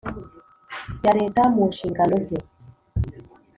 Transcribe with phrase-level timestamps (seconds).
[1.03, 2.37] Ya leta mu nshingano ze